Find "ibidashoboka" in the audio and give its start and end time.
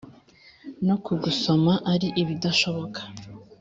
2.21-2.99